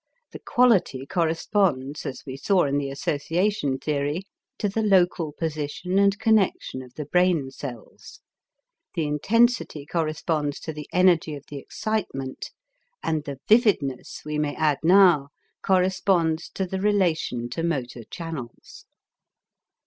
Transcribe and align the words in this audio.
The 0.31 0.39
quality 0.39 1.05
corresponds, 1.05 2.07
as 2.07 2.23
we 2.25 2.35
saw 2.35 2.63
in 2.63 2.79
the 2.79 2.89
association 2.89 3.77
theory, 3.77 4.23
to 4.57 4.67
the 4.67 4.81
local 4.81 5.31
position 5.31 5.99
and 5.99 6.17
connection 6.17 6.81
of 6.81 6.95
the 6.95 7.05
brain 7.05 7.51
cells; 7.51 8.19
the 8.95 9.05
intensity 9.05 9.85
corresponds 9.85 10.59
to 10.61 10.73
the 10.73 10.89
energy 10.91 11.35
of 11.35 11.43
the 11.51 11.59
excitement; 11.59 12.49
and 13.03 13.25
the 13.25 13.37
vividness, 13.47 14.23
we 14.25 14.39
may 14.39 14.55
add 14.55 14.79
now, 14.81 15.27
corresponds 15.61 16.49
to 16.55 16.65
the 16.65 16.81
relation 16.81 17.47
to 17.51 17.61
motor 17.61 18.01
channels. 18.09 18.85